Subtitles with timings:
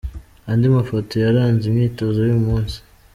[0.51, 2.77] Andi mafoto yaranze imyitozo y’uyu munsi.